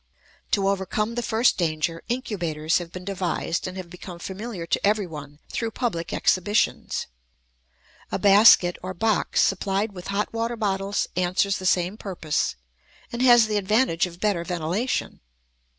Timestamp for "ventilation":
14.43-15.19